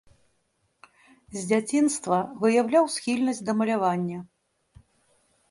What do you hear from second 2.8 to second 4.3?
схільнасць да малявання.